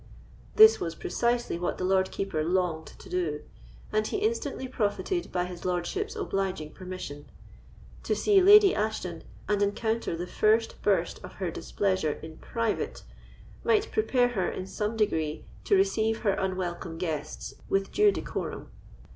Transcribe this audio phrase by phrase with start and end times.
[0.55, 3.41] This was precisely what the Lord Keeper longed to do;
[3.93, 7.29] and he instantly profited by his lordship's obliging permission.
[8.05, 13.03] To see Lady Ashton, and encounter the first burst of her displeasure in private,
[13.63, 18.71] might prepare her, in some degree, to receive her unwelcome guests with due decorum.